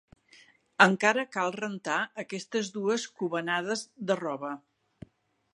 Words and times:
Encara 0.85 1.25
cal 1.35 1.53
rentar 1.57 1.99
aquestes 2.25 2.73
dues 2.79 3.07
covenades 3.23 3.85
de 4.11 4.21
roba. 4.25 4.55